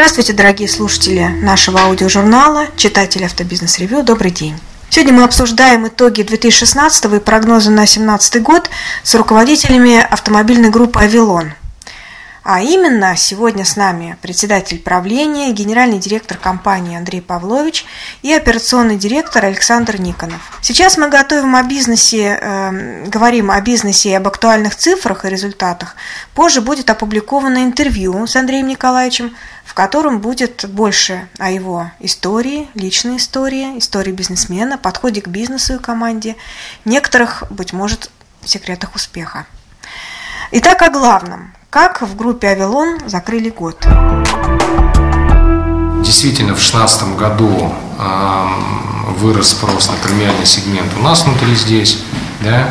[0.00, 4.02] Здравствуйте, дорогие слушатели нашего аудиожурнала, читатели Автобизнес Ревью.
[4.02, 4.58] Добрый день.
[4.88, 8.70] Сегодня мы обсуждаем итоги 2016 и прогнозы на 2017 год
[9.02, 11.52] с руководителями автомобильной группы «Авилон».
[12.52, 17.86] А именно, сегодня с нами председатель правления, генеральный директор компании Андрей Павлович
[18.22, 20.58] и операционный директор Александр Никонов.
[20.60, 25.94] Сейчас мы готовим о бизнесе, э, говорим о бизнесе и об актуальных цифрах и результатах.
[26.34, 33.18] Позже будет опубликовано интервью с Андреем Николаевичем, в котором будет больше о его истории, личной
[33.18, 36.34] истории, истории бизнесмена, подходе к бизнесу и команде,
[36.84, 38.10] некоторых, быть может,
[38.44, 39.46] секретах успеха.
[40.50, 43.78] Итак, о главном– как в группе «Авилон» закрыли год?
[46.04, 48.46] Действительно, в 2016 году э,
[49.18, 52.02] вырос спрос на премиальный сегмент у нас внутри здесь,
[52.40, 52.68] да,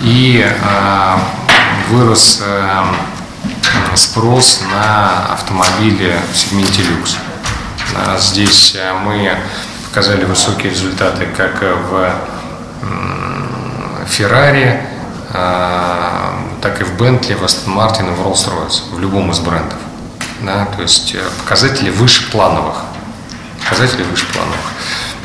[0.00, 1.16] и э,
[1.90, 2.84] вырос э,
[3.94, 7.16] спрос на автомобили в сегменте люкс.
[7.94, 9.36] А здесь мы
[9.88, 12.14] показали высокие результаты как в
[14.06, 14.80] Феррари,
[16.62, 19.78] так и в Бентли, в Астон Мартин и в Роллс-Ройс, в любом из брендов.
[20.40, 22.76] Да, то есть э, показатели выше плановых.
[23.62, 24.60] Показатели выше плановых.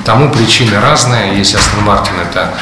[0.03, 1.38] Тому причины разные.
[1.38, 2.53] Если Астон Мартин это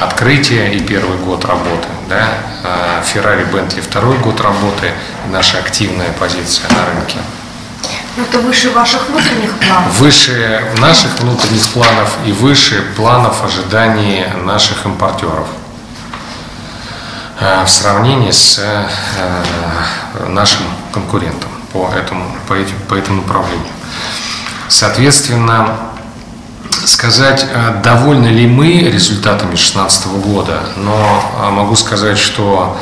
[0.00, 4.92] открытие и первый год работы, да, Феррари, Бентли второй год работы,
[5.30, 7.18] наша активная позиция на рынке.
[8.16, 9.98] Но это выше ваших внутренних планов?
[9.98, 15.46] Выше наших внутренних планов и выше планов ожиданий наших импортеров.
[17.40, 23.66] Э, в сравнении с э, нашим конкурентом по этому, по, этим, по этому направлению.
[24.68, 25.78] Соответственно,
[26.84, 32.76] сказать, э, довольны ли мы результатами 2016 года, но могу сказать, что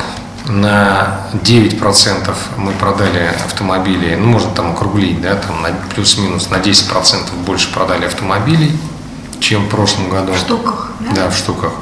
[0.47, 7.33] на 9% мы продали автомобилей, ну, можно там округлить, да, там на плюс-минус на 10%
[7.47, 8.77] больше продали автомобилей,
[9.39, 10.33] чем в прошлом году.
[10.33, 11.15] В штуках, да?
[11.15, 11.73] Да, в штуках.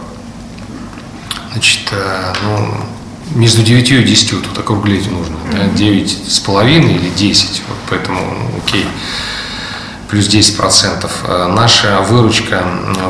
[1.56, 2.68] Значит, э, ну,
[3.34, 5.36] между 9 и 10 тут округлить нужно.
[5.50, 5.68] Да?
[5.68, 7.62] 9 с половиной или 10.
[7.66, 8.86] Вот поэтому, ну, окей,
[10.10, 11.24] плюс 10 процентов.
[11.26, 12.62] Э, наша выручка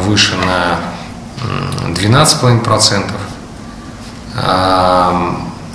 [0.04, 0.78] выше на
[1.92, 3.16] 12,5 процентов.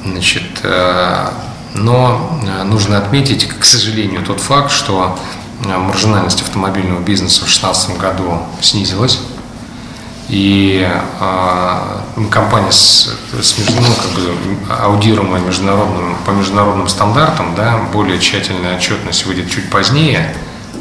[0.05, 1.27] Значит, э,
[1.73, 5.19] но нужно отметить, к сожалению, тот факт, что
[5.65, 9.19] маржинальность автомобильного бизнеса в 2016 году снизилась
[10.31, 10.87] и
[11.19, 11.99] э,
[12.29, 13.09] компания с,
[13.41, 14.33] с ну, как бы
[14.81, 20.33] аудируемая международным, по международным стандартам, да, более тщательная отчетность выйдет чуть позднее,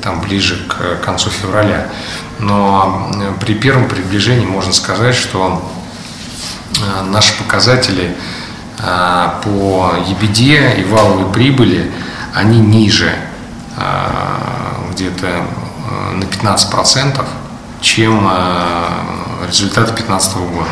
[0.02, 1.88] там ближе к концу февраля.
[2.38, 3.10] Но
[3.40, 5.60] при первом приближении можно сказать, что
[6.78, 8.16] э, наши показатели
[8.78, 11.90] э, по EBD и валовой прибыли,
[12.36, 13.12] они ниже
[13.76, 13.82] э,
[14.92, 17.26] где-то э, на 15%,
[17.80, 20.68] чем э, результаты 2015 года.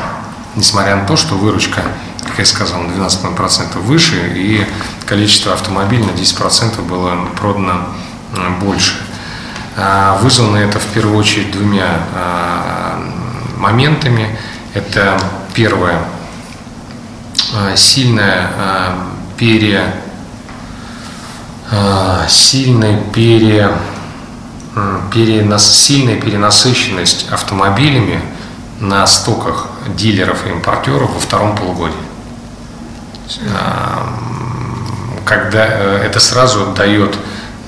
[0.56, 1.82] Несмотря на то, что выручка,
[2.26, 4.66] как я сказал, на 12% выше и
[5.06, 7.88] количество автомобилей на 10% было продано
[8.34, 8.94] э, больше.
[9.76, 13.00] А, вызвано это в первую очередь двумя а,
[13.56, 14.36] моментами.
[14.74, 15.18] Это
[15.54, 15.98] первое,
[17.74, 18.50] сильная
[19.36, 19.94] пере,
[22.28, 23.72] сильная пере,
[25.12, 28.20] перенас, сильная перенасыщенность автомобилями–
[28.80, 31.96] на стоках дилеров и импортеров во втором полугодии.
[35.24, 37.18] Когда э, это сразу дает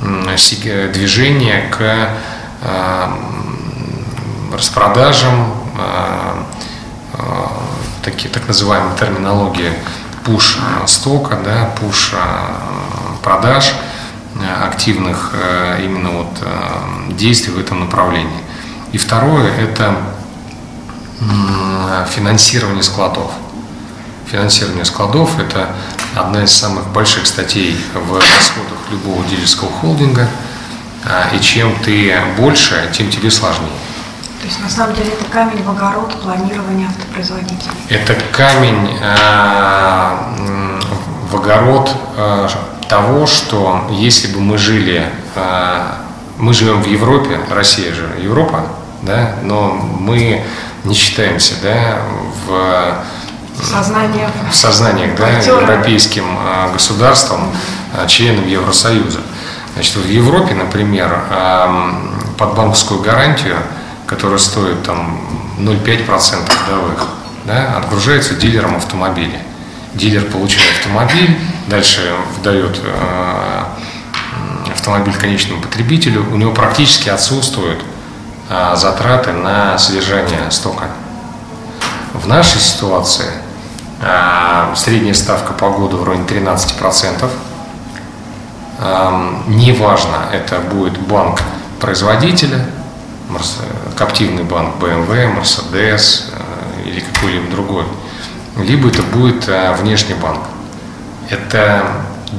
[0.00, 2.10] движение к
[4.54, 5.52] распродажам,
[8.02, 9.72] такие, так называемые терминологии
[10.24, 12.14] пуш стока, да, пуш
[13.22, 13.74] продаж,
[14.64, 18.40] активных э, именно вот действий в этом направлении.
[18.92, 19.94] И второе– это
[22.08, 23.30] финансирование складов.
[24.26, 25.68] Финансирование складов– это
[26.16, 30.28] одна из самых больших статей в расходах любого дилерского холдинга.
[31.04, 33.68] А, и чем ты больше, тем тебе сложнее.
[34.40, 37.72] То есть на самом деле это камень в огород планирования автопроизводителей?
[37.88, 40.16] Это камень э,
[41.30, 42.48] в огород э,
[42.90, 45.82] того, что если бы мы жили, э,
[46.38, 48.66] мы живем в Европе, Россия же Европа,
[49.02, 50.44] да, но мы
[50.82, 52.02] не считаемся да,
[52.46, 54.28] в, Сознание.
[54.50, 57.52] в сознаниях да, европейским а, государством,
[57.94, 59.20] а, членом Евросоюза.
[59.74, 61.16] Значит, в Европе, например,
[62.36, 63.56] под банковскую гарантию,
[64.06, 65.20] которая стоит там
[65.58, 67.06] 0,5% годовых,
[67.44, 69.40] да, отгружается дилером автомобиля.
[69.94, 71.36] Дилер получает автомобиль,
[71.70, 73.64] дальше вдает э,
[74.70, 77.82] автомобиль конечному потребителю, у него практически отсутствуют
[78.48, 80.88] а, затраты на содержание стока.
[82.14, 83.30] В нашей ситуации
[84.02, 87.30] а, средняя ставка по году в районе 13%.
[88.80, 91.40] А, неважно, это будет банк
[91.78, 92.66] производителя,
[93.96, 97.84] коптивный банк BMW, Mercedes э, или какой-либо другой,
[98.56, 100.40] либо это будет э, внешний банк.
[101.30, 101.84] Это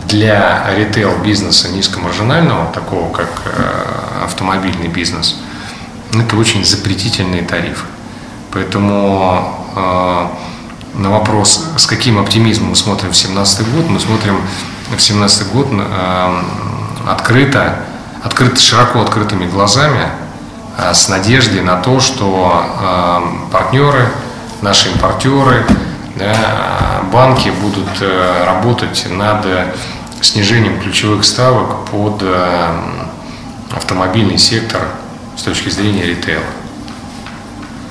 [0.10, 5.38] для ритейл-бизнеса низкомаржинального, такого как э, автомобильный бизнес,
[6.14, 7.86] это очень запретительные тарифы.
[8.52, 10.28] Поэтому э,
[10.96, 14.36] на вопрос, с каким оптимизмом мы смотрим в 2017 год, мы смотрим
[14.88, 16.42] в 2017 год э,
[17.08, 17.78] открыто,
[18.24, 20.10] открыто, широко открытыми глазами,
[20.94, 22.64] с надеждой на то, что
[23.52, 24.08] партнеры,
[24.62, 25.66] наши импортеры,
[26.16, 29.46] да, банки будут э, работать над
[30.22, 32.80] снижением ключевых ставок под э,
[33.72, 34.81] автомобильный сектор
[35.38, 36.44] с точки зрения ритейла.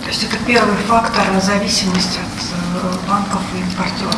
[0.03, 4.17] То есть это первый фактор зависимости от э, банков и импортеров.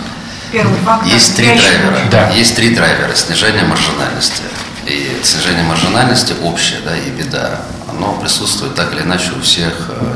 [0.53, 1.09] Первый фактор.
[1.09, 1.99] Есть три драйвера.
[2.11, 2.31] Да.
[2.31, 3.15] Есть три драйвера.
[3.15, 4.43] Снижение маржинальности.
[4.87, 9.73] И снижение маржинальности общее, да, и беда, оно присутствует так или иначе у всех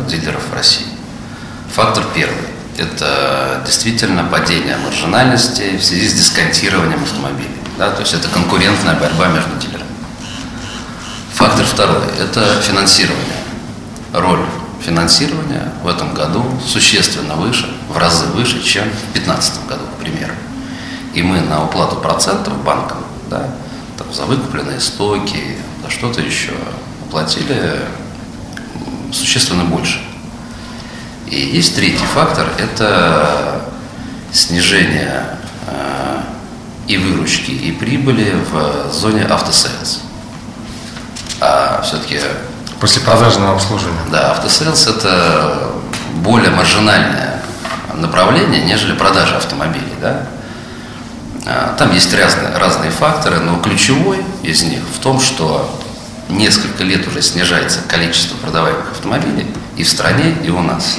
[0.09, 0.87] дилеров в России.
[1.73, 7.51] Фактор первый это действительно падение маржинальности в связи с дисконтированием автомобилей.
[7.79, 9.85] Да, то есть это конкурентная борьба между дилерами.
[11.35, 13.37] Фактор второй– это финансирование.
[14.13, 14.45] Роль
[14.81, 20.33] финансирования в этом году существенно выше, в разы выше, чем в 2015 году, к примеру.
[21.15, 22.99] И мы на уплату процентов банкам,
[23.31, 23.49] да,
[23.99, 26.53] там, за выкупленные стоки, за что-то еще,
[27.07, 27.81] уплатили
[29.13, 30.01] существенно больше–
[31.27, 33.63] и есть третий фактор– это
[34.33, 35.25] снижение
[35.67, 36.21] э,
[36.87, 40.03] и выручки, и прибыли в зоне автосейлс.
[41.41, 42.21] А все-таки…
[42.81, 43.99] После продажного обслуживания.
[44.11, 45.73] Да, автосейлс– это
[46.17, 47.43] более маржинальное
[47.95, 49.95] направление, нежели продажа автомобилей.
[50.01, 50.27] Да?
[51.47, 55.81] А, там есть разные, разные факторы, но ключевой из них в том, что
[56.29, 59.47] несколько лет уже снижается количество продаваемых автомобилей
[59.77, 60.97] и в стране, и у нас.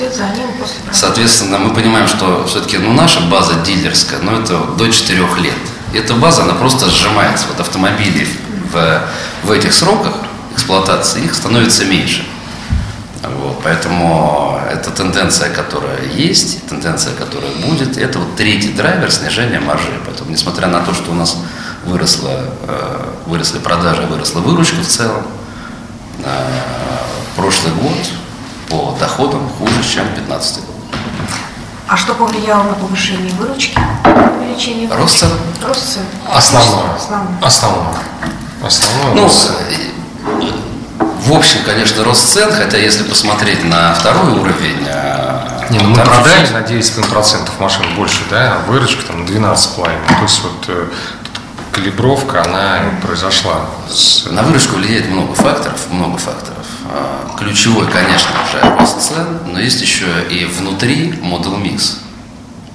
[0.92, 5.58] Соответственно, мы понимаем, что все-таки ну, наша база дилерская, ну это до 4 лет.
[5.94, 7.48] Эта база, она просто сжимается.
[7.48, 8.28] Вот автомобили
[8.72, 9.02] в,
[9.44, 10.14] в этих сроках
[10.54, 12.24] эксплуатации, их становится меньше.
[13.24, 17.98] Вот, поэтому это тенденция, которая есть, тенденция, которая будет.
[17.98, 20.00] Это вот третий драйвер снижения маржи.
[20.06, 21.38] Поэтому, несмотря на то, что у нас
[21.86, 25.24] выросла, э, выросли продажи, выросла выручка в целом.
[26.24, 26.46] Э,
[27.36, 27.98] прошлый год
[28.70, 30.76] по доходам хуже, чем 2015 год.
[31.88, 33.80] А что повлияло на повышение выручки?
[34.40, 35.02] Увеличение выручки?
[35.02, 35.32] Рост цен.
[35.66, 36.04] Рост цен.
[36.30, 36.96] Основное.
[36.96, 37.38] Основное.
[37.42, 37.96] Основное.
[38.64, 39.30] Основное ну,
[41.28, 44.86] в общем, конечно, рост цен, хотя если посмотреть на второй уровень...
[44.88, 46.54] Э, Не, ну мы продали чуть...
[46.54, 49.86] на 9,5% машин больше, да, а выручка там 12,5%.
[50.08, 50.90] То есть вот
[51.74, 53.66] калибровка, она произошла.
[53.90, 54.28] С...
[54.32, 56.57] На выручку влияет много факторов, много факторов.
[56.90, 61.98] А, ключевой, конечно же, рост цен, но есть еще и внутри Model Mix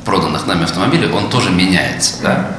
[0.04, 2.14] проданных нами автомобилей, он тоже меняется.
[2.22, 2.56] Да?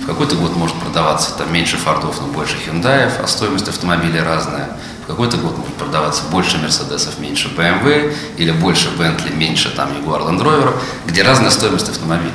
[0.00, 4.68] В какой-то год может продаваться там меньше фордов, но больше хендаев, а стоимость автомобиля разная.
[5.04, 10.28] В какой-то год может продаваться больше Мерседесов, меньше BMW, или больше Bentley, меньше там Jaguar
[10.28, 10.74] Land Rover,
[11.06, 12.32] где разная стоимость автомобиля.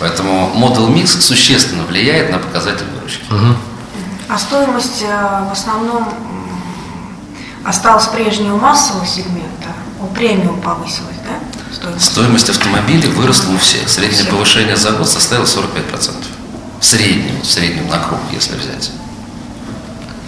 [0.00, 3.24] Поэтому Model Mix существенно влияет на показатель выручки.
[3.32, 3.56] Угу.
[4.28, 6.08] А стоимость э, в основном
[7.64, 9.68] осталась прежней у массового сегмента,
[10.00, 11.74] у премиум повысилась, да?
[11.74, 13.88] Стоимость, стоимость автомобилей выросла у всех.
[13.88, 14.30] Среднее всех.
[14.30, 16.12] повышение за год составило 45%.
[16.80, 18.90] В среднем, в среднем на круг, если взять.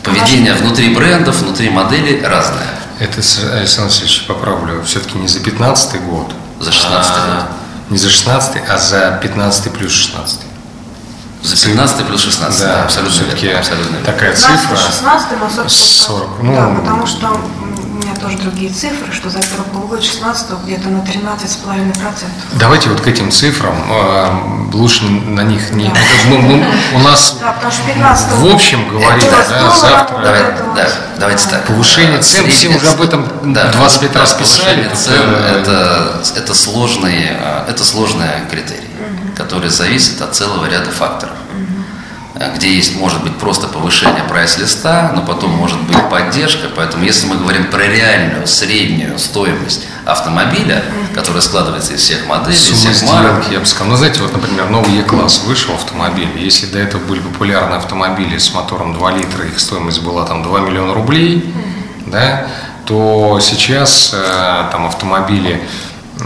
[0.02, 2.69] Поведение а внутри брендов, внутри моделей разное.
[2.99, 3.21] Это,
[3.52, 6.33] Александр Васильевич, поправлю, все-таки не за 15 год.
[6.61, 7.49] За 16 а,
[7.90, 10.40] не за 16, а за 15 плюс 16.
[11.47, 13.59] За 15 плюс 16, да, да абсолютно верно.
[13.61, 14.76] Абсолютно такая 15, цифра.
[14.76, 15.71] 16 на 40.
[15.71, 17.41] 40 ну, да, потому что
[18.20, 21.94] тоже другие цифры, что за первый полгода 16 где-то на 13,5%.
[22.54, 25.88] Давайте вот к этим цифрам, э, лучше на них не...
[25.88, 25.94] Да.
[26.28, 30.18] Мы, мы, у нас да, потому что 15 в общем говорили, да, завтра...
[30.23, 30.42] Давай,
[30.75, 31.66] да, давайте так.
[31.66, 34.90] Повышение цен, все уже об этом да, 25 да, раз писали.
[34.94, 38.87] Цен, это, это, сложный, э, это сложный критерий
[39.37, 41.35] который зависит от целого ряда факторов.
[41.35, 41.75] Э,
[42.55, 46.69] где есть, может быть, просто повышение прайс-листа, но потом может быть поддержка.
[46.75, 52.93] Поэтому если мы говорим про реальную среднюю стоимость автомобиля, которая складывается из всех моделей, Сумма
[52.93, 53.45] всех марок.
[53.50, 56.28] Я бы сказал, ну, знаете, вот, например, новый E-класс вышел автомобиль.
[56.37, 60.61] Если до этого были популярны автомобили с мотором 2 литра, их стоимость была там 2
[60.61, 61.55] миллиона рублей,
[62.07, 62.49] да,
[62.85, 65.61] то сейчас э, там автомобили
[66.21, 66.25] э,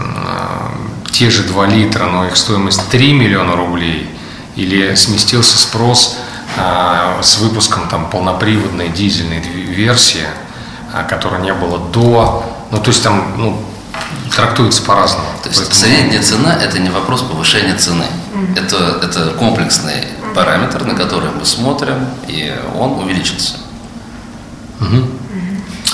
[1.11, 4.09] те же 2 литра, но их стоимость 3 миллиона рублей–
[4.61, 6.17] или сместился спрос
[6.57, 10.25] а, с выпуском там полноприводной дизельной версии,
[10.93, 13.65] а, которой не было до, ну то есть там ну,
[14.35, 15.27] трактуется по-разному.
[15.41, 15.79] То есть Поэтому...
[15.79, 18.59] средняя цена это не вопрос повышения цены, mm-hmm.
[18.59, 23.55] это это комплексный параметр, на который мы смотрим, и он увеличился.
[24.79, 25.17] Mm-hmm.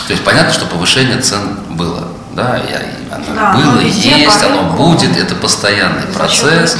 [0.07, 2.07] То есть понятно, что повышение цен было
[2.37, 2.71] да, и
[3.11, 6.77] оно да, было, есть, оно будет, это постоянный процесс,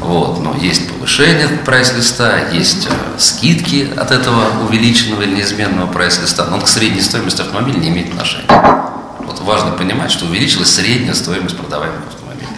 [0.00, 6.56] вот, но есть повышение прайс-листа, есть э, скидки от этого увеличенного или неизменного прайс-листа, но
[6.56, 8.48] он к средней стоимости автомобиля не имеет отношения.
[9.20, 12.48] Вот важно понимать, что увеличилась средняя стоимость продаваемых автомобилей.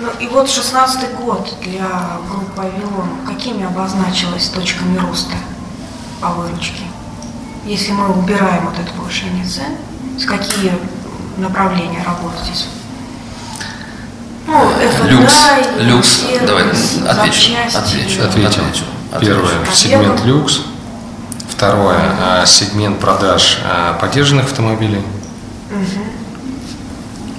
[0.00, 1.88] Ну и вот 16 год для
[2.30, 5.36] группы «Авилон» какими обозначилась точками роста
[6.20, 6.82] по выручке?
[7.64, 9.78] Если мы убираем вот это повышение цен,
[10.18, 10.72] с какие
[11.38, 12.66] направления работы здесь?
[15.04, 15.34] Люкс,
[15.78, 18.48] люкс, давай отвечу, отвечу, отвечу.
[18.48, 18.84] отвечу.
[19.20, 20.60] Первое, сегмент люкс.
[21.48, 25.02] Второе, а, сегмент продаж а, поддержанных автомобилей.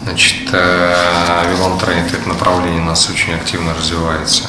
[0.04, 4.44] Значит, Авилон Трейд это направление у нас очень активно развивается.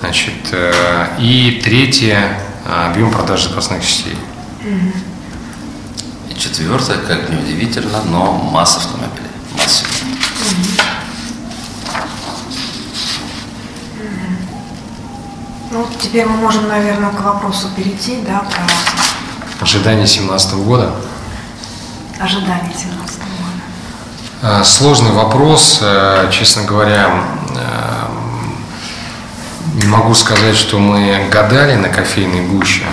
[0.00, 4.16] Значит, э, и третье, объем продаж запасных частей.
[6.28, 9.30] И четвертое, как ни удивительно, но масса автомобилей.
[9.56, 9.84] Масса.
[15.74, 18.62] Ну, теперь мы можем, наверное, к вопросу перейти, да, про...
[19.60, 20.94] Ожидание 17 года.
[22.20, 23.24] Ожидание 17 года.
[24.40, 27.10] А, сложный вопрос, э, честно говоря,
[27.56, 28.06] э,
[29.82, 32.84] не могу сказать, что мы гадали на кофейной гуще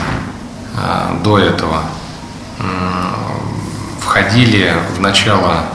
[0.75, 1.83] э, до этого.
[3.99, 5.65] Входили в начало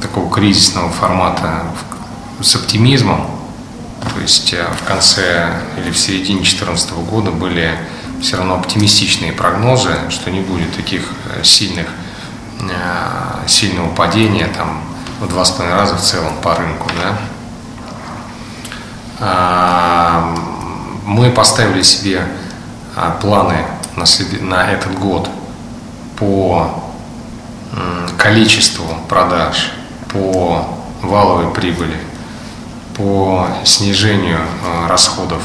[0.00, 1.64] такого кризисного формата
[2.40, 3.37] с оптимизмом,
[4.02, 7.76] то есть э, в конце или в середине 2014 года были
[8.20, 11.02] все равно оптимистичные прогнозы, что не будет таких
[11.34, 11.86] э, сильных,
[12.60, 14.82] э, сильного падения там,
[15.20, 16.90] в два с половиной раза в целом по рынку.
[17.00, 17.18] Да?
[19.20, 20.34] А,
[21.04, 22.24] мы поставили себе
[23.20, 23.64] планы
[23.96, 24.40] на, след...
[24.42, 25.28] на этот год
[26.16, 26.84] по
[28.16, 29.72] количеству продаж,
[30.12, 30.68] по
[31.02, 31.96] валовой прибыли,
[32.98, 35.42] по снижению э, расходов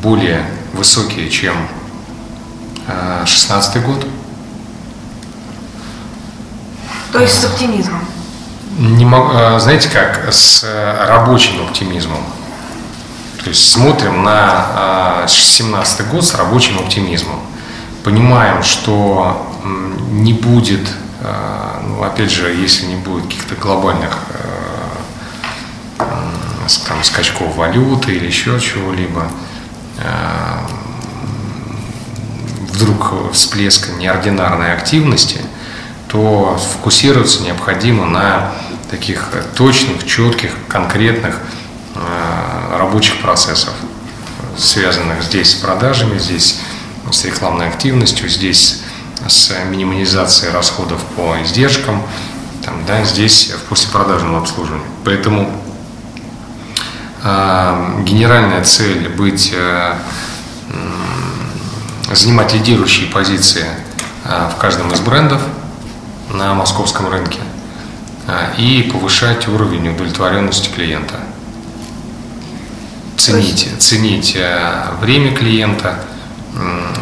[0.00, 1.56] более высокие, чем
[2.86, 4.06] 2016 э, год.
[7.12, 8.00] То есть с оптимизмом?
[8.78, 10.64] Не могу, э, знаете как, с
[11.08, 12.22] рабочим оптимизмом.
[13.42, 17.40] То есть смотрим на 2017 год с рабочим оптимизмом.
[18.04, 19.46] Понимаем, что
[20.10, 20.86] не будет,
[21.20, 24.18] ну, опять же, если не будет каких-то глобальных
[26.76, 29.30] там, скачков валюты или еще чего-либо,
[29.98, 30.58] э,
[32.72, 35.40] вдруг всплеска неординарной активности,
[36.08, 38.52] то фокусироваться необходимо на
[38.90, 41.38] таких точных, четких, конкретных
[41.94, 43.72] э, рабочих процессов,
[44.56, 46.60] связанных здесь с продажами, здесь
[47.10, 48.80] с рекламной активностью, здесь
[49.26, 52.02] с минимализацией расходов по издержкам,
[52.64, 54.86] там, да, здесь в послепродажном обслуживании.
[55.04, 55.50] Поэтому
[58.04, 59.94] генеральная цель быть, э,
[62.10, 63.66] занимать лидирующие позиции
[64.24, 65.42] э, в каждом из брендов
[66.32, 67.40] на московском рынке
[68.26, 71.16] э, и повышать уровень удовлетворенности клиента.
[73.18, 74.38] Ценить, ценить
[75.00, 75.98] время клиента,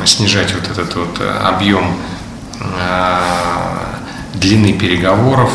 [0.07, 1.95] снижать вот этот вот объем
[4.33, 5.53] длины переговоров,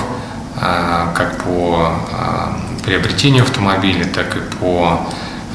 [0.55, 1.97] как по
[2.83, 5.07] приобретению автомобиля, так и по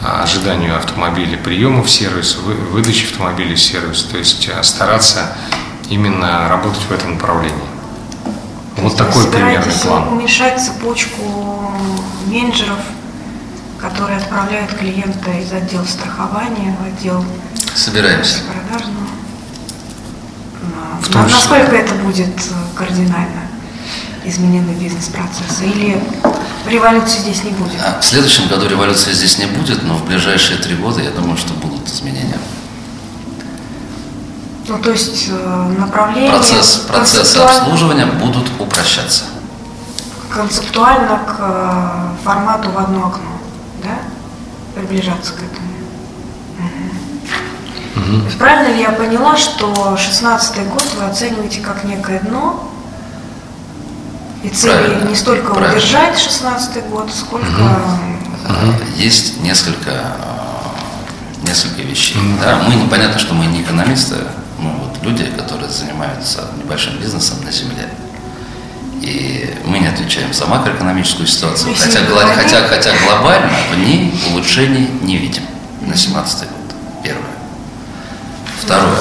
[0.05, 4.03] а, ожиданию автомобиля, приема в сервис, выдачи автомобиля в сервис.
[4.05, 5.37] То есть а, стараться
[5.91, 7.57] именно работать в этом направлении.
[8.77, 10.09] Вот такой примерный план.
[10.09, 11.73] уменьшать цепочку
[12.27, 12.79] менеджеров,
[13.81, 17.25] которые отправляют клиента из отдела страхования в отдел
[17.75, 18.41] Собираемся.
[18.45, 19.07] продажного.
[21.01, 23.43] В том Насколько это будет э, кардинально
[24.25, 25.67] изменены бизнес-процессы?
[25.67, 26.03] Или
[26.69, 27.81] революции здесь не будет?
[27.85, 31.37] А, в следующем году революции здесь не будет, но в ближайшие три года я думаю,
[31.37, 32.39] что будут изменения.
[34.69, 36.33] Ну, то есть э, направление...
[36.33, 39.25] Процесс, процессы обслуживания будут упрощаться.
[40.29, 43.31] Концептуально к э, формату в одно окно,
[43.85, 43.99] да?
[44.75, 45.69] Приближаться к этому.
[47.95, 48.17] Угу.
[48.17, 48.31] Угу.
[48.39, 52.69] Правильно ли я поняла, что 16 год вы оцениваете как некое дно,
[54.47, 55.77] и цели не столько правильно.
[55.77, 57.63] удержать 16 год, сколько...
[58.45, 58.75] Угу.
[58.97, 60.17] Есть несколько,
[61.43, 62.17] несколько вещей.
[62.17, 62.41] Угу.
[62.41, 64.15] Да, мы, непонятно, что мы не экономисты,
[64.59, 67.89] мы вот люди, которые занимаются небольшим бизнесом на земле.
[69.03, 72.01] И мы не отвечаем за макроэкономическую ситуацию, хотя,
[72.35, 75.43] хотя, хотя глобально в ней улучшений не видим
[75.81, 76.77] на 17 год.
[77.03, 77.23] Первое.
[78.63, 78.99] Второе.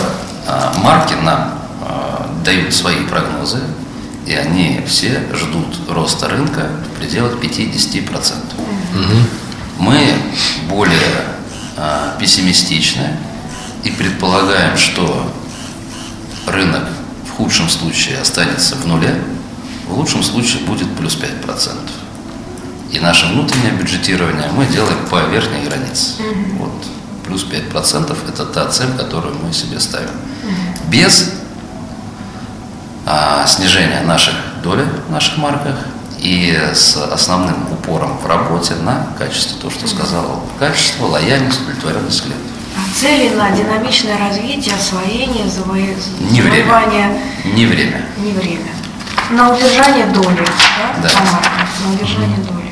[0.47, 3.59] А, марки нам а, дают свои прогнозы,
[4.25, 8.09] и они все ждут роста рынка в пределах 50%.
[8.57, 9.03] Угу.
[9.79, 9.99] Мы
[10.67, 11.25] более
[11.77, 13.17] а, пессимистичны
[13.83, 15.31] и предполагаем, что
[16.47, 16.83] рынок
[17.27, 19.21] в худшем случае останется в нуле,
[19.87, 21.77] в лучшем случае будет плюс 5%.
[22.91, 26.13] И наше внутреннее бюджетирование мы делаем по верхней границе.
[26.19, 26.63] Угу.
[26.63, 26.85] Вот.
[27.27, 30.09] Плюс 5% это та цель, которую мы себе ставим.
[30.09, 30.91] Угу.
[30.91, 31.31] Без
[33.05, 34.33] а, снижения наших
[34.63, 35.75] доли в наших марках
[36.19, 42.51] и с основным упором в работе на качество, то, что сказал, качество, лояльность, удовлетворенность клиентов.
[42.75, 45.95] А цели на динамичное развитие, освоение, завоевание...
[46.31, 47.21] Не время.
[47.45, 48.01] Не время.
[48.17, 48.71] Не время.
[49.29, 51.01] На удержание доли, да?
[51.03, 51.09] Да.
[51.85, 52.71] На удержание доли.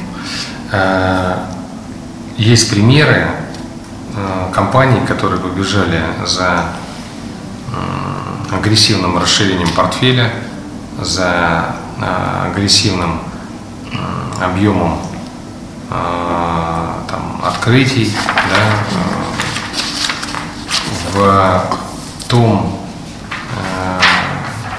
[0.72, 1.48] А,
[2.38, 3.28] есть примеры
[4.54, 6.66] компаний, которые побежали за
[8.55, 10.31] агрессивным расширением портфеля,
[11.01, 13.19] за а, агрессивным
[14.41, 15.00] объемом
[15.89, 18.83] там, открытий, да,
[21.13, 21.65] в
[22.27, 22.79] том,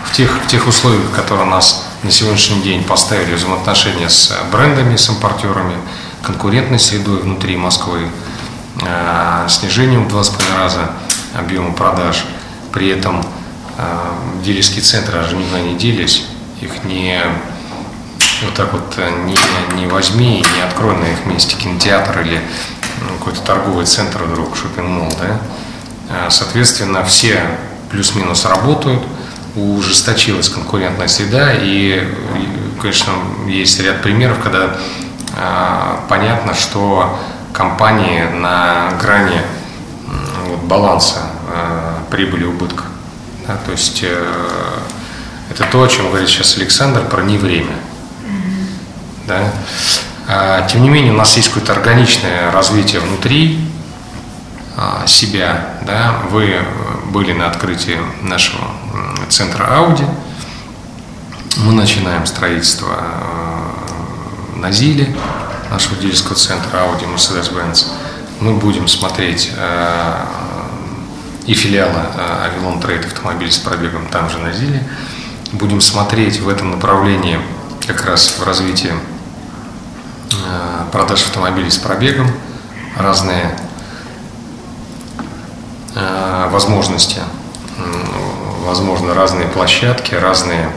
[0.05, 5.09] в тех, в тех условиях, которые нас на сегодняшний день поставили взаимоотношения с брендами, с
[5.09, 5.77] импортерами,
[6.23, 8.09] конкурентной средой внутри Москвы,
[9.49, 10.91] снижением в 2,5 раза
[11.35, 12.25] объема продаж,
[12.73, 13.25] при этом
[14.43, 16.27] дилерские центры аж никуда не делись,
[16.61, 17.21] их не
[18.43, 19.37] вот так вот не,
[19.77, 22.41] не возьми и не открой на их месте кинотеатр или
[23.01, 25.41] ну, какой-то торговый центр вдруг, шопинг-молл, да,
[26.11, 27.41] а, соответственно, все
[27.91, 29.03] плюс-минус работают,
[29.57, 32.07] ужесточилась конкурентная среда, и,
[32.81, 33.13] конечно,
[33.47, 34.77] есть ряд примеров, когда
[35.37, 37.21] э, понятно, что
[37.53, 39.41] компании на грани
[40.49, 42.85] вот, баланса э, прибыли убытка.
[43.47, 44.81] Да, то есть э,
[45.51, 47.77] это то, о чем говорит сейчас Александр, про не время.
[49.27, 49.53] Да?
[50.27, 53.59] А, тем не менее, у нас есть какое-то органичное развитие внутри,
[54.77, 55.69] а, себя.
[55.87, 56.21] Да?
[56.31, 56.61] Вы
[57.07, 58.65] были на открытии нашего
[59.29, 60.07] центра Audi.
[61.59, 65.15] Мы начинаем строительство э, на Зиле,
[65.71, 67.87] нашего дилерского центра Audi Mercedes-Benz.
[68.41, 70.25] Мы будем смотреть э,
[71.47, 72.11] и филиала
[72.47, 74.83] Avalon Trade автомобиль с пробегом там же на Зиле.
[75.53, 77.39] Будем смотреть в этом направлении
[77.87, 78.93] как раз в развитии
[80.33, 82.31] э, продаж автомобилей с пробегом,
[82.97, 83.55] разные
[85.97, 87.21] Э, возможности,
[88.65, 90.71] возможно, разные площадки, разные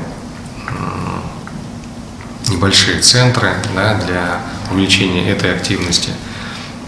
[2.49, 4.39] небольшие центры да, для
[4.71, 6.11] увеличения этой активности.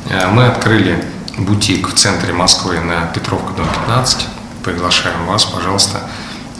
[0.09, 1.03] Э, мы открыли
[1.45, 4.27] бутик в центре Москвы на Петровка, дом 15.
[4.63, 6.01] Приглашаем вас, пожалуйста,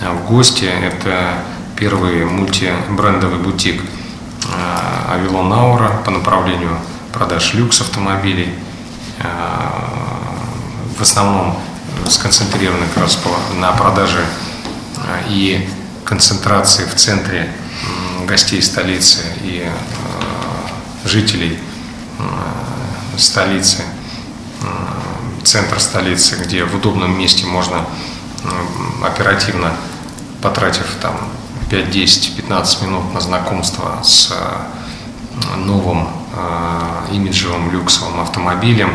[0.02, 0.65] э, в гости.
[0.65, 1.44] Это
[1.76, 3.82] первый мультибрендовый бутик
[5.10, 6.78] Авилон Аура по направлению
[7.13, 8.54] продаж люкс автомобилей
[10.98, 11.58] в основном
[12.08, 13.18] сконцентрированы как раз
[13.56, 14.26] на продаже
[15.28, 15.70] и
[16.04, 17.50] концентрации в центре
[18.28, 19.70] гостей столицы и
[21.06, 21.58] жителей
[23.18, 23.84] столицы,
[25.43, 27.86] центр столицы, где в удобном месте можно
[29.04, 29.73] оперативно,
[30.41, 31.15] потратив там
[31.69, 34.34] 5, 10, 15 минут на знакомство с
[35.58, 36.08] новым
[37.12, 38.91] имиджевым люксовым автомобилем,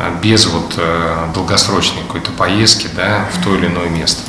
[0.00, 4.22] Э, без вот э, долгосрочной какой-то поездки да, в то или иное место.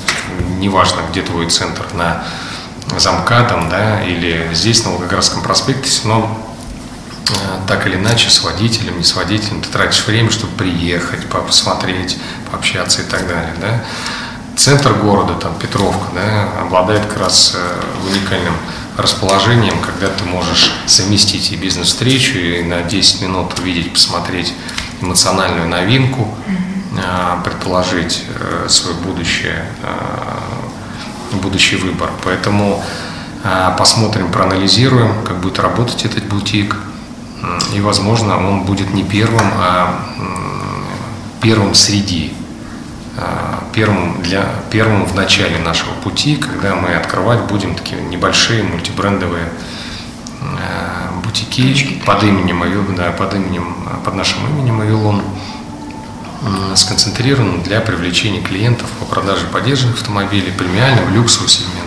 [0.60, 2.24] Неважно, где твой центр, на
[2.98, 6.38] замкадом да, или здесь, на Волгоградском проспекте, но
[7.68, 12.18] так или иначе с водителем, не с водителем, ты тратишь время, чтобы приехать, посмотреть,
[12.52, 13.54] пообщаться и так далее.
[13.60, 13.84] Да.
[14.58, 17.56] Центр города, там Петровка, да, обладает как раз
[18.06, 18.54] уникальным
[18.98, 24.54] расположением, когда ты можешь совместить и бизнес-встречу, и на 10 минут увидеть, посмотреть
[25.02, 27.44] эмоциональную новинку, mm-hmm.
[27.44, 32.12] предположить э, свое будущее, э, будущий выбор.
[32.24, 32.84] Поэтому
[33.78, 36.76] посмотрим, проанализируем, как будет работать этот бутик.
[37.74, 40.00] И, возможно, он будет не первым, а
[41.42, 42.34] первым среди
[43.74, 49.50] первым, для, первым в начале нашего пути, когда мы открывать будем такие небольшие мультибрендовые
[50.42, 52.02] э, бутики Точки.
[52.06, 52.64] под именем,
[52.96, 55.22] да, под именем, под нашим именем Авилон,
[56.76, 61.81] сконцентрирован для привлечения клиентов по продаже поддержанных автомобилей, премиального люксового сегмента.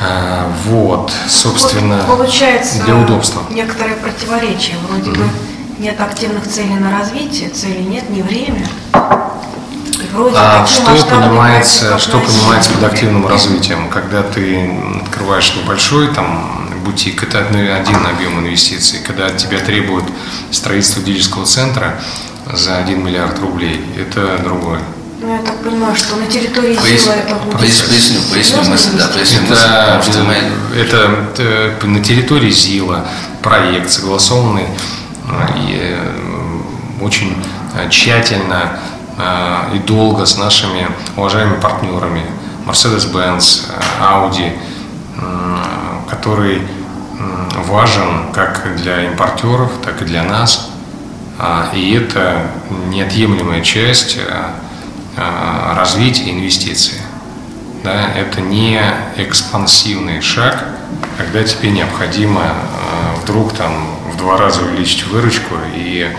[0.00, 3.42] Э, вот, собственно, вот, получается для удобства.
[3.50, 5.18] Некоторые противоречия, вроде mm-hmm.
[5.18, 5.30] бы
[5.78, 8.66] нет активных целей на развитие, цели нет, не время.
[10.12, 13.88] Вроде а что понимается, что понимается под активным развитием?
[13.90, 14.70] Когда ты
[15.02, 19.00] открываешь небольшой там бутик, это один объем инвестиций.
[19.04, 20.04] Когда от тебя требуют
[20.50, 22.00] строительство дилерского центра
[22.50, 24.80] за 1 миллиард рублей, это другое.
[25.26, 27.02] Ну, я так понимаю, что на территории Пояс...
[27.02, 27.58] Зила это будет...
[27.58, 30.34] Поясню, поясню мысль, да, поясню это, мысль, что мы...
[30.78, 33.06] это, это на территории ЗИЛа
[33.42, 34.66] проект согласованный
[35.56, 37.36] и э, очень
[37.90, 38.78] тщательно
[39.18, 42.22] Э, и долго с нашими уважаемыми партнерами
[42.66, 44.52] Mercedes-Benz, э, Audi,
[46.10, 46.60] который
[47.66, 50.68] важен как для импортеров, так и для нас.
[51.72, 52.42] И это
[52.88, 54.50] неотъемлемая часть э,
[55.16, 56.98] развития инвестиций.
[57.82, 58.80] Да, это не
[59.16, 60.64] экспансивный шаг,
[61.16, 62.42] когда тебе необходимо
[63.22, 63.72] вдруг там
[64.12, 66.10] в два раза увеличить выручку и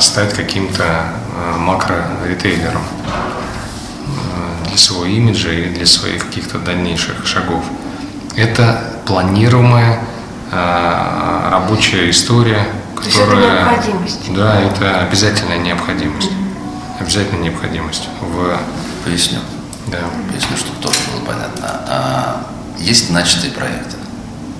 [0.00, 1.12] стать каким-то
[1.58, 2.82] макро-ритейлером
[4.66, 7.64] для своего имиджа или для своих каких-то дальнейших шагов.
[8.36, 10.00] Это планируемая
[10.50, 13.44] рабочая история, которая...
[13.44, 14.34] это необходимость.
[14.34, 16.30] Да, это обязательная необходимость.
[17.00, 18.08] Обязательная необходимость.
[18.20, 18.60] В...
[19.04, 19.38] Поясню.
[19.86, 19.98] Да.
[20.30, 21.82] Поясню, чтобы тоже было понятно.
[21.88, 22.46] А,
[22.78, 23.96] есть начатые проекты.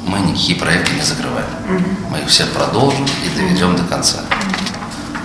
[0.06, 1.46] Мы никакие проекты не закрываем.
[1.68, 2.10] Mm-hmm.
[2.10, 3.82] Мы их все продолжим и доведем mm-hmm.
[3.82, 4.18] до конца.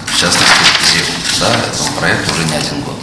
[0.05, 0.53] В частности,
[0.91, 1.05] ЗИЛ
[1.39, 2.97] да, этому проекту уже не один год.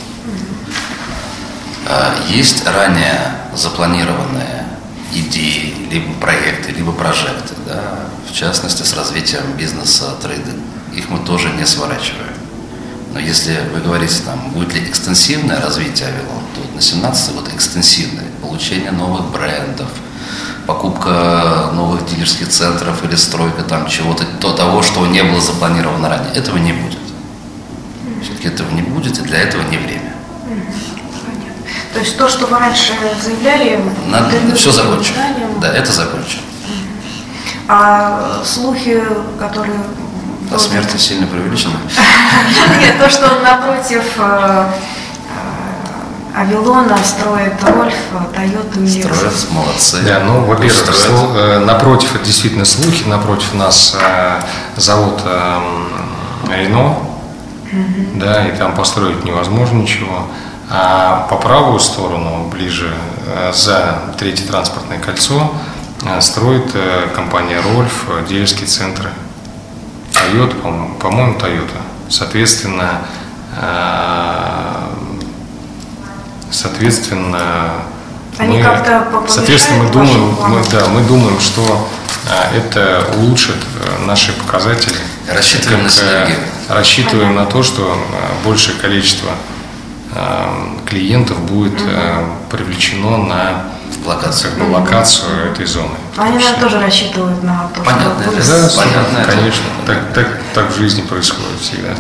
[1.87, 4.67] А, есть ранее запланированные
[5.15, 10.61] идеи, либо проекты, либо прожекты, да, в частности с развитием бизнеса трейдинг.
[10.95, 12.32] Их мы тоже не сворачиваем.
[13.13, 18.25] Но если вы говорите, там, будет ли экстенсивное развитие Авилон, то на 17 год экстенсивное.
[18.41, 19.89] Получение новых брендов,
[20.67, 26.33] покупка новых дилерских центров или стройка там чего-то, то того, что не было запланировано ранее.
[26.35, 26.99] Этого не будет.
[28.23, 30.15] Все-таки этого не будет, и для этого не время.
[31.93, 33.79] То есть то, что вы раньше заявляли...
[34.07, 35.19] Надо, все закончено.
[35.61, 36.43] Да, это закончено.
[37.69, 39.03] А слухи,
[39.39, 39.79] которые...
[40.55, 41.75] О смерти сильно преувеличены?
[42.81, 44.67] Нет, то, что он напротив э,
[46.35, 47.95] э, Авилона строит Рольф,
[48.35, 50.03] Тойоту и Строят, молодцы.
[50.03, 50.85] Да, ну, во-первых,
[51.37, 53.97] э, напротив, это действительно слухи, напротив нас
[54.77, 55.23] завод
[56.51, 56.89] Рено,
[57.73, 58.07] угу.
[58.15, 60.27] да, и там построить невозможно ничего.
[60.75, 62.91] А по правую сторону, ближе
[63.27, 65.53] э, за третье транспортное кольцо,
[66.03, 69.11] э, строит э, компания Рольф дилерские центры.
[70.25, 71.81] Toyota, по-моему, Toyota.
[72.09, 73.01] Соответственно,
[76.51, 77.71] соответственно,
[78.39, 81.89] Они мы, соответственно, мы думаем, мы, да, мы думаем, что
[82.55, 83.57] это улучшит
[84.07, 84.97] наши показатели.
[85.29, 89.31] Рассчитываем как, на синергию рассчитываем на то, что э, большее количество
[90.15, 90.47] э,
[90.87, 91.91] клиентов будет угу.
[92.51, 93.65] привлечено на
[94.05, 95.97] локацию, как бы, локацию этой зоны.
[96.17, 99.65] Они наверное, тоже рассчитывают на то, Понятно, что да, понятно, конечно.
[99.87, 101.95] Так, так, так в жизни происходит всегда.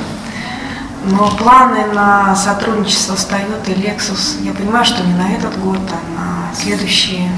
[1.04, 5.80] Но планы на сотрудничество с Toyota и Lexus, я понимаю, что не на этот год,
[5.90, 7.30] а на следующие,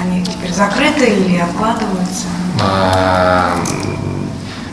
[0.00, 2.26] они теперь закрыты или откладываются?
[2.60, 3.56] А,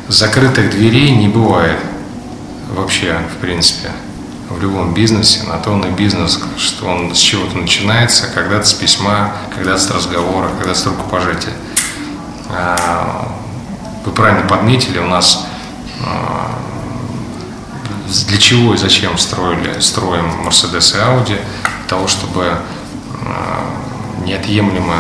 [0.08, 1.78] закрытых дверей не бывает
[2.70, 3.90] вообще, в принципе,
[4.50, 5.44] в любом бизнесе.
[5.44, 9.92] На то он и бизнес, что он с чего-то начинается, когда-то с письма, когда-то с
[9.92, 11.54] разговора, когда-то с рукопожатия.
[12.50, 13.32] А,
[14.06, 15.46] вы правильно подметили, у нас
[16.04, 16.52] а,
[18.28, 24.96] для чего и зачем строили, строим Mercedes и Audi, для того, чтобы а, неотъемлемо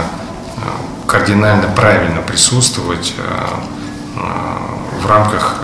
[1.07, 3.15] кардинально правильно присутствовать
[5.01, 5.55] в рамках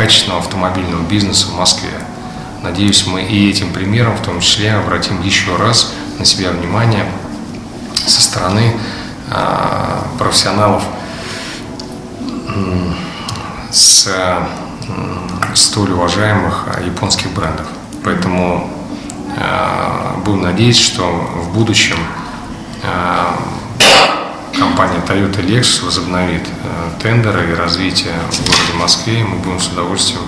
[0.00, 1.90] качественного автомобильного бизнеса в Москве.
[2.62, 7.04] Надеюсь, мы и этим примером в том числе обратим еще раз на себя внимание
[8.06, 8.78] со стороны
[10.18, 10.82] профессионалов
[13.70, 14.08] с
[15.52, 17.66] столь уважаемых японских брендов.
[18.02, 18.70] Поэтому
[20.24, 21.98] будем надеяться, что в будущем
[24.58, 26.48] компания Toyota Lexus возобновит
[27.02, 30.22] тендеры и развитие в городе Москве, и мы будем с удовольствием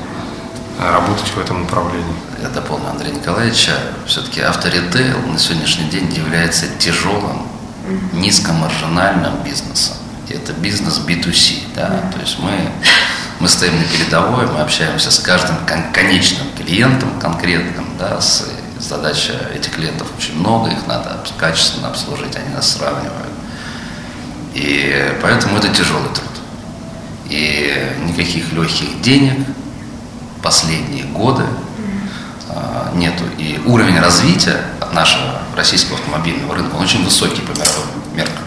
[0.79, 2.15] работать в этом направлении.
[2.43, 3.73] Я дополню Андрея Николаевича.
[4.07, 7.47] Все-таки авторитейл на сегодняшний день является тяжелым,
[8.13, 9.97] низкомаржинальным бизнесом.
[10.29, 11.75] И это бизнес B2C.
[11.77, 12.03] Да?
[12.13, 12.71] То есть мы,
[13.39, 17.87] мы стоим на передовой, мы общаемся с каждым кон- конечным клиентом конкретным.
[17.99, 18.45] Да, с,
[18.81, 23.33] задача этих клиентов очень много, их надо качественно обслужить, они нас сравнивают.
[24.55, 26.22] И поэтому это тяжелый труд.
[27.33, 29.47] И никаких легких денег–
[30.43, 31.45] последние годы
[32.51, 33.25] а, нету.
[33.39, 34.61] И уровень развития
[34.93, 38.45] нашего российского автомобильного рынка, он очень высокий по мировым меркам.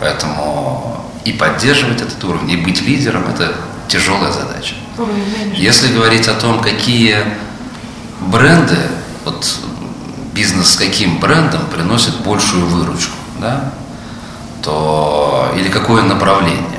[0.00, 3.54] Поэтому и поддерживать этот уровень, и быть лидером– это
[3.88, 4.74] тяжелая задача.
[5.54, 7.18] Если говорить о том, какие
[8.20, 8.78] бренды,
[9.26, 9.46] вот
[10.32, 13.70] бизнес с каким брендом приносит большую выручку, да,
[14.62, 16.75] то или какое направление,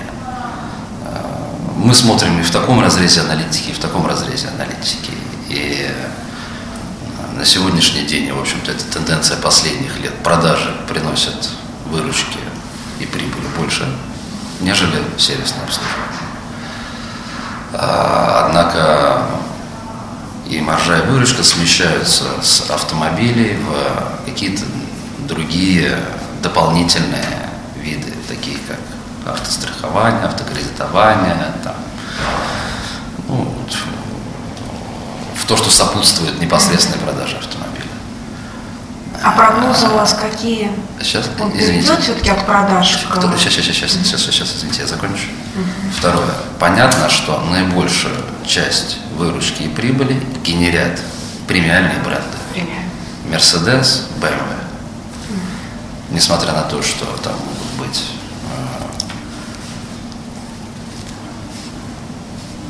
[1.88, 5.12] мы смотрим и в таком разрезе аналитики, и в таком разрезе аналитики.
[5.48, 10.14] И э, на сегодняшний день, в общем-то, это тенденция последних лет.
[10.16, 11.50] Продажи приносят
[11.86, 12.40] выручки
[13.00, 13.88] и прибыли больше,
[14.60, 16.28] нежели сервисное обслуживание.
[17.72, 19.26] А, однако
[20.50, 24.64] и маржа и выручка смещаются с автомобилей в какие-то
[25.20, 25.98] другие
[26.44, 27.50] дополнительные
[27.82, 28.78] виды, такие как
[29.32, 31.76] автострахование, автокредитование, там,
[33.28, 33.54] ну,
[35.36, 37.68] в то, что сопутствует непосредственной продаже автомобиля.
[39.24, 40.72] А прогнозы у вас какие?
[41.02, 41.88] Сейчас, Он извините.
[41.88, 43.06] идет все-таки от продаж?
[43.10, 45.26] Кто, сейчас, сейчас, сейчас, сейчас, сейчас, сейчас, извините, я закончу.
[45.56, 45.92] Угу.
[45.98, 46.34] Второе.
[46.60, 51.00] Понятно, что наибольшую часть выручки и прибыли генерят
[51.48, 52.38] премиальные бренды.
[52.54, 52.90] Премиальные.
[53.30, 54.54] Mercedes, BMW.
[55.30, 55.40] Угу.
[56.12, 58.04] Несмотря на то, что там могут быть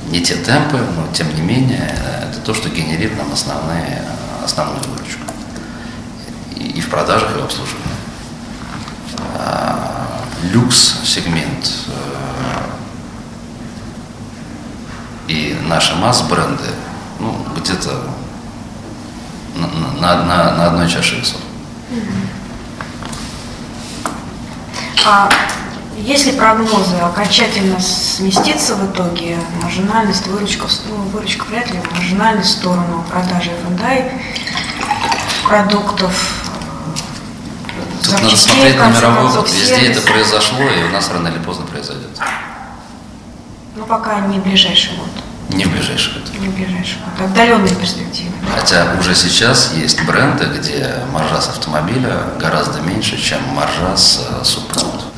[0.08, 4.04] не те темпы, но тем не менее это то, что генерит нам основные,
[4.44, 5.24] основную выручку.
[6.56, 7.84] И, и в продажах, и в обслуживании.
[9.36, 12.62] А, люкс сегмент э,
[15.28, 16.70] и наши масс-бренды
[17.20, 18.04] ну, где-то
[19.56, 19.68] на,
[20.00, 21.42] на, на, на одной чаше весов.
[25.06, 25.30] А
[25.98, 33.04] если прогнозы окончательно сместиться в итоге, маржинальность, выручка, ну, выручка вряд ли, маржинальность в сторону
[33.10, 34.12] продажи Hyundai
[35.44, 36.14] продуктов,
[38.04, 39.52] Тут надо смотреть на мировой опыт.
[39.54, 42.10] Везде это произошло, и у нас рано или поздно произойдет.
[43.76, 45.10] Ну, пока не в ближайший год.
[45.50, 46.24] Не в ближайший год.
[46.40, 47.26] Не в ближайший год.
[47.26, 48.32] Отдаленные перспективы.
[48.56, 54.44] Хотя уже сейчас есть бренды, где маржа с автомобиля гораздо меньше, чем маржа с э,
[54.44, 55.17] субпродукта.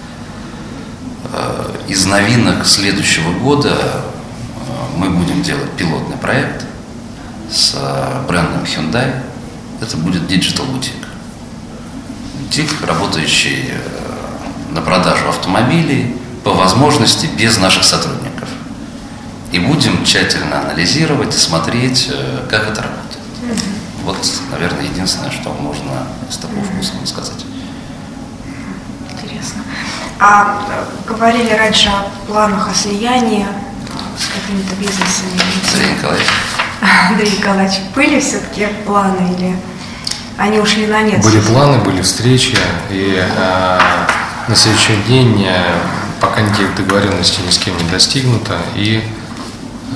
[1.32, 6.66] Э, из новинок следующего года э, мы будем делать пилотный проект
[7.52, 9.22] с э, брендом Hyundai.
[9.80, 11.06] Это будет Digital Boutique.
[12.40, 13.70] Бутик, работающий
[14.72, 18.50] на продажу автомобилей, по возможности без наших сотрудников.
[19.52, 22.12] И будем тщательно анализировать и смотреть,
[22.50, 23.20] как это работает.
[24.04, 24.18] Вот,
[24.52, 27.46] наверное, единственное, что можно с такого вкуса сказать.
[29.40, 29.64] Интересно.
[30.20, 30.62] А
[31.08, 33.46] говорили раньше о планах о слиянии
[34.18, 35.40] с какими-то бизнесами.
[35.74, 36.28] Андрей Николаевич.
[37.10, 39.56] Андрей Николаевич, были все-таки планы или
[40.38, 41.24] они ушли на нет?
[41.24, 42.58] Были планы, были встречи,
[42.90, 43.80] и э,
[44.48, 45.80] на следующий день э,
[46.20, 49.02] пока никаких договоренностей ни с кем не достигнуто, и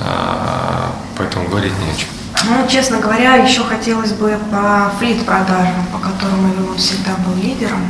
[0.00, 2.08] э, поэтому говорить не о чем.
[2.46, 7.80] Ну, честно говоря, еще хотелось бы по флит-продажам, по которым Авилон всегда был лидером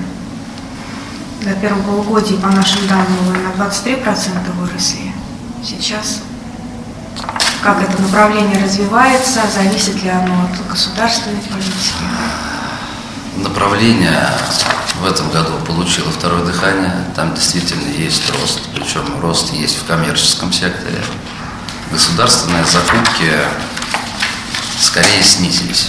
[1.44, 5.12] до первого полугодия, по нашим данным, мы на 23% выросли.
[5.62, 6.20] Сейчас
[7.64, 12.04] как это направление развивается, зависит ли оно от государственной политики?
[13.38, 14.28] Направление
[15.00, 16.92] в этом году получило второе дыхание.
[17.16, 21.02] Там действительно есть рост, причем рост есть в коммерческом секторе.
[21.90, 23.32] Государственные закупки
[24.78, 25.88] скорее снизились.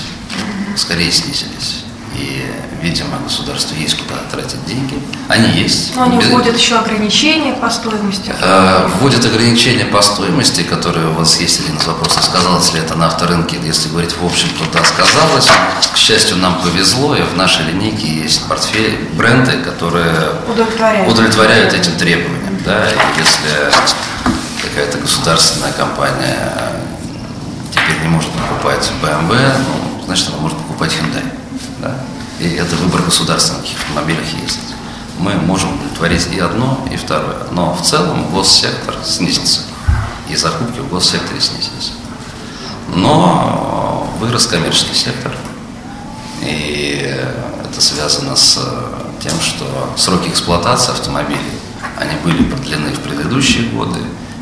[0.77, 1.83] Скорее снизились.
[2.13, 2.49] И
[2.85, 4.93] видимо, государству есть куда тратить деньги.
[5.27, 5.95] Они есть.
[5.95, 8.31] Но они вводят еще ограничения по стоимости.
[8.39, 12.95] Э, вводят ограничения по стоимости, которые у вас есть один из вопросов, сказалось ли это
[12.95, 13.57] на авторынке.
[13.63, 15.49] Если говорить в общем, то да, сказалось.
[15.93, 21.97] К счастью, нам повезло, и в нашей линейке есть портфель, бренды, которые удовлетворяют, удовлетворяют этим
[21.97, 22.59] требованиям.
[22.63, 22.87] Да?
[22.87, 23.71] И если
[24.61, 26.53] какая-то государственная компания
[27.71, 31.23] теперь не может покупать BMW, ну, значит, она может покупать Hyundai.
[31.79, 31.95] Да?
[32.39, 34.75] И это выбор государственных автомобилях есть.
[35.19, 37.47] Мы можем удовлетворить и одно, и второе.
[37.51, 39.61] Но в целом госсектор снизился.
[40.29, 41.93] И закупки в госсекторе снизились.
[42.93, 45.31] Но вырос коммерческий сектор.
[46.41, 47.15] И
[47.63, 48.59] это связано с
[49.21, 51.39] тем, что сроки эксплуатации автомобилей,
[51.97, 53.99] они были продлены в предыдущие годы,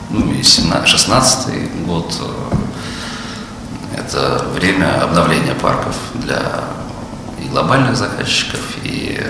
[0.10, 2.14] ну и 16 год,
[3.96, 6.64] это время обновления парков для
[7.54, 9.24] глобальных заказчиков, и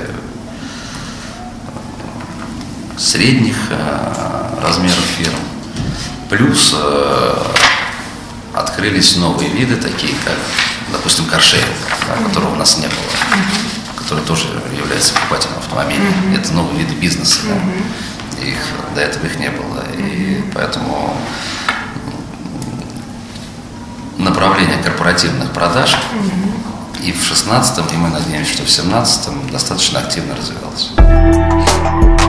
[2.98, 5.36] средних э, размеров фирм.
[6.30, 7.36] Плюс э,
[8.54, 10.38] открылись новые виды, такие как,
[10.94, 11.68] допустим, каршеринг,
[12.08, 16.08] да, которого у нас не было, который тоже является покупателем автомобилей.
[16.34, 17.42] Это новые виды бизнеса.
[17.44, 18.42] Да.
[18.42, 18.58] Их,
[18.96, 19.84] до этого их не было.
[19.98, 21.18] И поэтому
[24.18, 25.98] направление корпоративных продаж
[27.04, 32.23] и в 16 и мы надеемся, что в 17 достаточно активно развивался.